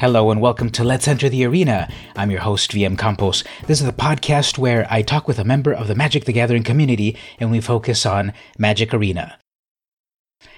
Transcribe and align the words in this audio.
Hello 0.00 0.30
and 0.30 0.40
welcome 0.40 0.70
to 0.70 0.82
Let's 0.82 1.06
Enter 1.06 1.28
the 1.28 1.44
Arena. 1.44 1.86
I'm 2.16 2.30
your 2.30 2.40
host, 2.40 2.72
VM 2.72 2.98
Campos. 2.98 3.44
This 3.66 3.80
is 3.80 3.86
the 3.86 3.92
podcast 3.92 4.56
where 4.56 4.86
I 4.90 5.02
talk 5.02 5.28
with 5.28 5.38
a 5.38 5.44
member 5.44 5.74
of 5.74 5.88
the 5.88 5.94
Magic 5.94 6.24
the 6.24 6.32
Gathering 6.32 6.62
community 6.62 7.18
and 7.38 7.50
we 7.50 7.60
focus 7.60 8.06
on 8.06 8.32
Magic 8.56 8.94
Arena. 8.94 9.38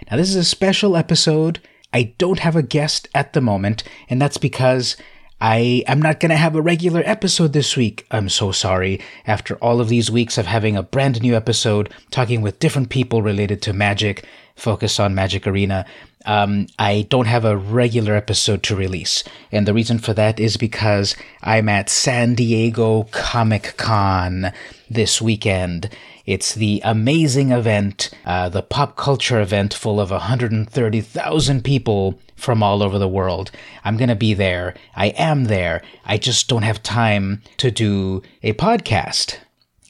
Now, 0.09 0.17
this 0.17 0.29
is 0.29 0.37
a 0.37 0.45
special 0.45 0.97
episode. 0.97 1.59
I 1.93 2.15
don't 2.19 2.39
have 2.39 2.55
a 2.55 2.63
guest 2.63 3.09
at 3.17 3.33
the 3.33 3.41
moment, 3.41 3.83
and 4.09 4.23
that's 4.23 4.39
because 4.39 4.97
I 5.41 5.83
am 5.89 6.01
not 6.01 6.21
going 6.21 6.31
to 6.31 6.37
have 6.37 6.55
a 6.55 6.63
regular 6.63 7.03
episode 7.05 7.53
this 7.53 7.77
week. 7.77 8.07
I'm 8.13 8.29
so 8.29 8.53
sorry. 8.53 9.01
After 9.27 9.57
all 9.57 9.81
of 9.81 9.89
these 9.89 10.09
weeks 10.09 10.39
of 10.39 10.47
having 10.47 10.77
a 10.77 10.85
brand 10.85 11.21
new 11.21 11.35
episode, 11.35 11.93
talking 12.13 12.43
with 12.43 12.61
different 12.61 12.91
people 12.91 13.23
related 13.23 13.61
to 13.63 13.73
Magic, 13.73 14.25
focus 14.55 15.01
on 15.01 15.15
Magic 15.15 15.47
Arena, 15.47 15.85
um, 16.25 16.67
I 16.79 17.07
don't 17.09 17.27
have 17.27 17.45
a 17.45 17.57
regular 17.57 18.15
episode 18.15 18.63
to 18.65 18.77
release. 18.77 19.25
And 19.51 19.67
the 19.67 19.75
reason 19.75 19.99
for 19.99 20.15
that 20.15 20.39
is 20.39 20.57
because 20.57 21.17
I'm 21.43 21.69
at 21.69 21.91
San 21.91 22.35
Diego 22.35 23.05
Comic 23.11 23.75
Con 23.77 24.53
this 24.91 25.21
weekend. 25.21 25.89
It's 26.25 26.55
the 26.55 26.81
amazing 26.85 27.51
event, 27.51 28.11
uh, 28.25 28.49
the 28.49 28.63
pop 28.63 28.97
culture 28.97 29.41
event 29.41 29.75
full 29.75 30.01
of 30.01 30.11
130,000 30.11 31.65
people 31.65 32.19
from 32.37 32.63
all 32.63 32.83
over 32.83 32.99
the 32.99 33.09
world. 33.09 33.51
I'm 33.85 33.97
going 33.97 34.09
to 34.09 34.15
be 34.15 34.35
there. 34.35 34.75
I 34.95 35.07
am 35.09 35.45
there. 35.45 35.83
I 36.05 36.19
just 36.19 36.49
don't 36.49 36.63
have 36.63 36.83
time 36.83 37.43
to 37.57 37.71
do 37.71 38.23
a 38.43 38.53
podcast. 38.53 39.39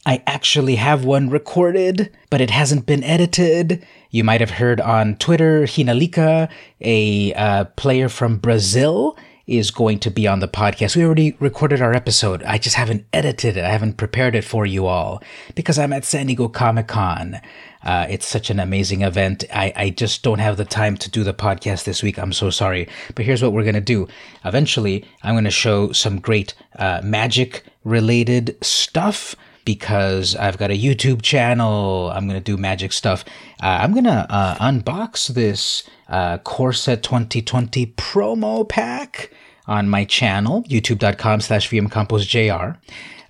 I 0.04 0.22
actually 0.26 0.76
have 0.76 1.04
one 1.04 1.30
recorded, 1.30 2.10
but 2.28 2.40
it 2.40 2.50
hasn't 2.50 2.86
been 2.86 3.04
edited. 3.04 3.86
You 4.10 4.24
might 4.24 4.40
have 4.40 4.50
heard 4.50 4.80
on 4.80 5.16
Twitter, 5.16 5.62
Hinalika, 5.62 6.50
a 6.80 7.32
uh, 7.34 7.64
player 7.76 8.08
from 8.08 8.38
Brazil, 8.38 9.16
is 9.46 9.70
going 9.70 9.98
to 10.00 10.10
be 10.10 10.26
on 10.26 10.40
the 10.40 10.48
podcast. 10.48 10.96
We 10.96 11.04
already 11.04 11.36
recorded 11.38 11.80
our 11.80 11.94
episode. 11.94 12.42
I 12.42 12.58
just 12.58 12.76
haven't 12.76 13.06
edited 13.12 13.56
it. 13.56 13.64
I 13.64 13.70
haven't 13.70 13.96
prepared 13.96 14.34
it 14.34 14.44
for 14.44 14.66
you 14.66 14.86
all 14.86 15.22
because 15.54 15.78
I'm 15.78 15.92
at 15.92 16.04
San 16.04 16.26
Diego 16.26 16.48
Comic 16.48 16.88
Con. 16.88 17.40
Uh, 17.84 18.06
it's 18.08 18.26
such 18.26 18.50
an 18.50 18.60
amazing 18.60 19.02
event. 19.02 19.44
I, 19.52 19.72
I 19.76 19.90
just 19.90 20.22
don't 20.22 20.38
have 20.38 20.56
the 20.56 20.64
time 20.64 20.96
to 20.98 21.10
do 21.10 21.22
the 21.24 21.34
podcast 21.34 21.84
this 21.84 22.02
week. 22.02 22.18
I'm 22.18 22.32
so 22.32 22.50
sorry. 22.50 22.88
But 23.14 23.24
here's 23.24 23.42
what 23.42 23.52
we're 23.52 23.64
going 23.64 23.74
to 23.74 23.80
do. 23.80 24.08
Eventually, 24.44 25.04
I'm 25.22 25.34
going 25.34 25.44
to 25.44 25.50
show 25.50 25.92
some 25.92 26.20
great 26.20 26.54
uh, 26.76 27.00
magic 27.04 27.64
related 27.84 28.56
stuff 28.64 29.34
because 29.64 30.36
I've 30.36 30.58
got 30.58 30.70
a 30.70 30.78
YouTube 30.78 31.22
channel. 31.22 32.10
I'm 32.12 32.28
going 32.28 32.40
to 32.40 32.44
do 32.44 32.56
magic 32.56 32.92
stuff. 32.92 33.24
Uh, 33.62 33.78
I'm 33.80 33.92
going 33.92 34.04
to 34.04 34.26
uh, 34.28 34.56
unbox 34.56 35.28
this 35.28 35.84
uh, 36.08 36.38
Core 36.38 36.72
Set 36.72 37.02
2020 37.02 37.86
promo 37.96 38.68
pack 38.68 39.30
on 39.66 39.88
my 39.88 40.04
channel, 40.04 40.64
youtube.com 40.64 41.40
slash 41.40 41.70
vmcamposjr. 41.70 42.76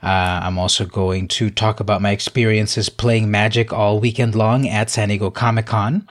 Uh, 0.02 0.06
I'm 0.42 0.58
also 0.58 0.84
going 0.84 1.28
to 1.28 1.50
talk 1.50 1.78
about 1.78 2.02
my 2.02 2.10
experiences 2.10 2.88
playing 2.88 3.30
Magic 3.30 3.72
all 3.72 4.00
weekend 4.00 4.34
long 4.34 4.68
at 4.68 4.90
San 4.90 5.08
Diego 5.08 5.30
Comic 5.30 5.66
Con. 5.66 6.08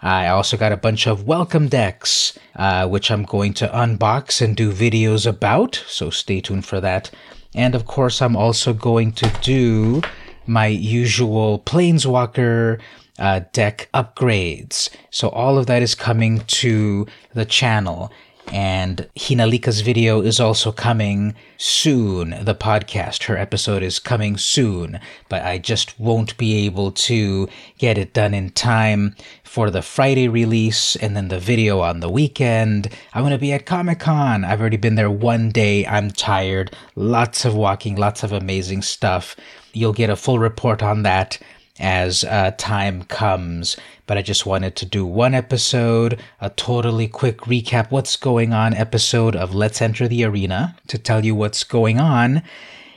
I 0.00 0.28
also 0.28 0.56
got 0.56 0.72
a 0.72 0.76
bunch 0.76 1.06
of 1.06 1.26
welcome 1.26 1.68
decks, 1.68 2.38
uh, 2.54 2.86
which 2.88 3.10
I'm 3.10 3.24
going 3.24 3.52
to 3.54 3.68
unbox 3.68 4.40
and 4.40 4.56
do 4.56 4.72
videos 4.72 5.26
about, 5.26 5.82
so 5.88 6.08
stay 6.08 6.40
tuned 6.40 6.64
for 6.64 6.80
that. 6.80 7.10
And 7.54 7.74
of 7.74 7.86
course, 7.86 8.20
I'm 8.20 8.36
also 8.36 8.72
going 8.72 9.12
to 9.12 9.30
do 9.42 10.02
my 10.46 10.66
usual 10.66 11.60
Planeswalker 11.60 12.80
uh, 13.18 13.40
deck 13.52 13.88
upgrades. 13.92 14.90
So 15.10 15.28
all 15.28 15.58
of 15.58 15.66
that 15.66 15.82
is 15.82 15.94
coming 15.94 16.40
to 16.40 17.06
the 17.34 17.44
channel. 17.44 18.12
And 18.52 19.08
Hinalika's 19.16 19.82
video 19.82 20.20
is 20.20 20.40
also 20.40 20.72
coming 20.72 21.34
soon. 21.56 22.30
The 22.42 22.54
podcast, 22.54 23.24
her 23.24 23.36
episode 23.36 23.82
is 23.82 23.98
coming 23.98 24.38
soon, 24.38 25.00
but 25.28 25.42
I 25.42 25.58
just 25.58 25.98
won't 26.00 26.36
be 26.38 26.64
able 26.66 26.92
to 26.92 27.48
get 27.78 27.98
it 27.98 28.14
done 28.14 28.32
in 28.32 28.50
time 28.50 29.14
for 29.44 29.70
the 29.70 29.82
Friday 29.82 30.28
release 30.28 30.96
and 30.96 31.16
then 31.16 31.28
the 31.28 31.38
video 31.38 31.80
on 31.80 32.00
the 32.00 32.08
weekend. 32.08 32.88
I'm 33.12 33.22
going 33.22 33.32
to 33.32 33.38
be 33.38 33.52
at 33.52 33.66
Comic 33.66 34.00
Con. 34.00 34.44
I've 34.44 34.60
already 34.60 34.76
been 34.76 34.94
there 34.94 35.10
one 35.10 35.50
day. 35.50 35.86
I'm 35.86 36.10
tired. 36.10 36.74
Lots 36.94 37.44
of 37.44 37.54
walking, 37.54 37.96
lots 37.96 38.22
of 38.22 38.32
amazing 38.32 38.82
stuff. 38.82 39.36
You'll 39.72 39.92
get 39.92 40.10
a 40.10 40.16
full 40.16 40.38
report 40.38 40.82
on 40.82 41.02
that 41.02 41.38
as 41.78 42.24
uh, 42.24 42.52
time 42.58 43.04
comes. 43.04 43.76
But 44.06 44.18
I 44.18 44.22
just 44.22 44.46
wanted 44.46 44.76
to 44.76 44.86
do 44.86 45.04
one 45.04 45.34
episode, 45.34 46.20
a 46.40 46.50
totally 46.50 47.08
quick 47.08 47.38
recap 47.42 47.90
what's 47.90 48.16
going 48.16 48.52
on 48.52 48.74
episode 48.74 49.36
of 49.36 49.54
Let's 49.54 49.82
Enter 49.82 50.08
the 50.08 50.24
Arena 50.24 50.76
to 50.88 50.98
tell 50.98 51.24
you 51.24 51.34
what's 51.34 51.64
going 51.64 52.00
on. 52.00 52.42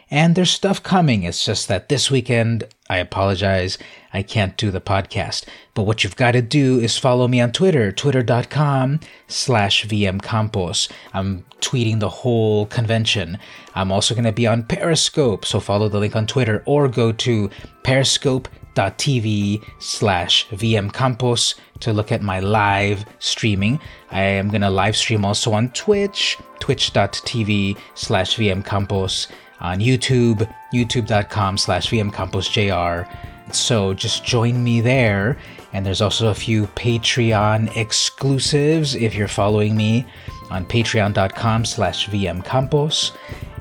And 0.10 0.36
there's 0.36 0.52
stuff 0.52 0.84
coming. 0.84 1.24
It's 1.24 1.46
just 1.46 1.68
that 1.70 1.90
this 1.90 2.12
weekend, 2.12 2.66
I 2.90 2.98
apologize, 2.98 3.78
I 4.14 4.24
can't 4.24 4.58
do 4.58 4.72
the 4.72 4.82
podcast. 4.82 5.46
But 5.74 5.84
what 5.84 6.04
you've 6.04 6.16
got 6.16 6.32
to 6.32 6.42
do 6.42 6.80
is 6.80 6.98
follow 6.98 7.28
me 7.28 7.40
on 7.40 7.52
Twitter, 7.52 7.92
twitter.com 7.92 9.00
slash 9.28 9.86
vmcampos. 9.86 10.92
I'm 11.14 11.46
tweeting 11.62 12.00
the 12.00 12.10
whole 12.10 12.66
convention. 12.66 13.38
I'm 13.76 13.92
also 13.92 14.14
going 14.14 14.26
to 14.26 14.32
be 14.32 14.48
on 14.48 14.64
Periscope, 14.64 15.46
so 15.46 15.60
follow 15.60 15.88
the 15.88 16.00
link 16.00 16.16
on 16.16 16.28
Twitter 16.28 16.64
or 16.66 16.88
go 16.88 17.12
to 17.12 17.50
periscope.tv 17.84 19.64
slash 19.80 20.48
vmcampos 20.50 21.56
to 21.80 21.94
look 21.94 22.12
at 22.12 22.22
my 22.22 22.40
live 22.40 23.06
streaming. 23.20 23.80
I 24.12 24.22
am 24.22 24.50
going 24.50 24.62
to 24.62 24.70
live 24.70 24.98
stream 24.98 25.24
also 25.24 25.54
on 25.54 25.70
Twitch, 25.70 26.38
twitch.tv 26.60 27.78
slash 27.96 28.38
vmcampos 28.38 29.28
on 29.62 29.80
YouTube, 29.80 30.54
youtube.com 30.74 31.58
slash 31.58 31.90
vmcamposjr. 31.90 33.31
So 33.56 33.94
just 33.94 34.26
join 34.26 34.64
me 34.64 34.82
there. 34.82 35.38
And 35.74 35.86
there's 35.86 36.02
also 36.02 36.30
a 36.30 36.34
few 36.36 36.68
Patreon 36.68 37.76
exclusives 37.76 38.96
if 38.96 39.16
you're 39.16 39.28
following 39.28 39.76
me 39.76 40.06
on 40.50 40.66
patreon.com 40.66 41.66
slash 41.66 42.08
vmcampos. 42.10 43.16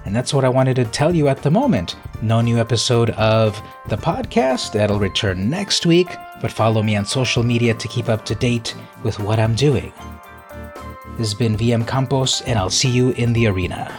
And 0.05 0.17
that's 0.17 0.34
what 0.34 0.45
I 0.45 0.49
wanted 0.49 0.77
to 0.77 0.84
tell 0.84 1.15
you 1.15 1.28
at 1.28 1.43
the 1.43 1.51
moment. 1.51 1.97
No 2.23 2.41
new 2.41 2.59
episode 2.59 3.11
of 3.11 3.61
the 3.89 3.97
podcast. 3.97 4.73
That'll 4.73 4.99
return 4.99 5.49
next 5.49 5.87
week. 5.87 6.09
But 6.41 6.51
follow 6.51 6.83
me 6.83 6.97
on 6.97 7.05
social 7.05 7.43
media 7.43 7.75
to 7.75 7.89
keep 7.89 8.09
up 8.09 8.25
to 8.25 8.34
date 8.34 8.75
with 9.03 9.19
what 9.21 9.39
I'm 9.39 9.55
doing. 9.55 9.93
This 11.19 11.28
has 11.28 11.34
been 11.34 11.57
VM 11.57 11.87
Campos, 11.87 12.41
and 12.43 12.59
I'll 12.59 12.71
see 12.71 12.89
you 12.89 13.11
in 13.11 13.34
the 13.34 13.47
arena. 13.47 13.95